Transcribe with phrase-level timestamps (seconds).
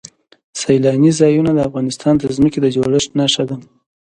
[0.59, 3.55] سیلانی ځایونه د افغانستان د ځمکې د جوړښت نښه ده.